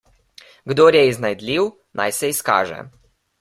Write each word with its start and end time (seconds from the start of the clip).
Kdor 0.71 0.97
je 0.99 1.03
iznajdljiv, 1.11 1.67
naj 2.01 2.15
se 2.21 2.31
izkaže. 2.35 2.81